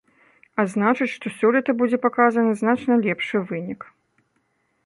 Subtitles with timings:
[0.61, 3.81] А значыць, што сёлета будзе паказаны значна лепшы вынік.